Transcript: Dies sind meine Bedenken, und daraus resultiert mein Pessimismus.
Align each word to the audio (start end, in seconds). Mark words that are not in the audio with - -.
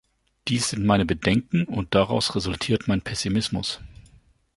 Dies 0.47 0.69
sind 0.69 0.83
meine 0.83 1.05
Bedenken, 1.05 1.65
und 1.65 1.93
daraus 1.93 2.33
resultiert 2.33 2.87
mein 2.87 3.03
Pessimismus. 3.03 3.81